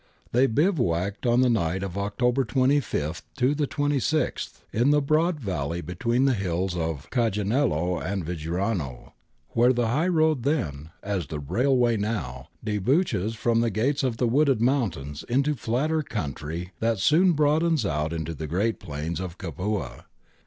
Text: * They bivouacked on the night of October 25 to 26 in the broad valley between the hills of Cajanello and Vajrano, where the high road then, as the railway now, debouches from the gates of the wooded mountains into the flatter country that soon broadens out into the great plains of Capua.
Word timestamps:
* 0.19 0.31
They 0.33 0.47
bivouacked 0.47 1.27
on 1.27 1.41
the 1.41 1.47
night 1.51 1.83
of 1.83 1.95
October 1.95 2.43
25 2.43 3.21
to 3.37 3.53
26 3.55 4.63
in 4.73 4.89
the 4.89 4.99
broad 4.99 5.39
valley 5.39 5.81
between 5.81 6.25
the 6.25 6.33
hills 6.33 6.75
of 6.75 7.07
Cajanello 7.11 7.99
and 7.99 8.25
Vajrano, 8.25 9.11
where 9.49 9.71
the 9.71 9.89
high 9.89 10.07
road 10.07 10.41
then, 10.41 10.89
as 11.03 11.27
the 11.27 11.37
railway 11.39 11.97
now, 11.97 12.47
debouches 12.63 13.35
from 13.35 13.61
the 13.61 13.69
gates 13.69 14.01
of 14.01 14.17
the 14.17 14.27
wooded 14.27 14.59
mountains 14.59 15.23
into 15.29 15.53
the 15.53 15.59
flatter 15.59 16.01
country 16.01 16.71
that 16.79 16.97
soon 16.97 17.33
broadens 17.33 17.85
out 17.85 18.11
into 18.11 18.33
the 18.33 18.47
great 18.47 18.79
plains 18.79 19.19
of 19.19 19.37
Capua. 19.37 20.07